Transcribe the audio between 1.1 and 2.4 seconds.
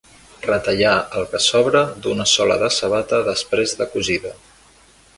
el que sobra d'una